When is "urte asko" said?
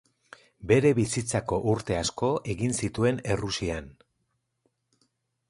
1.73-2.31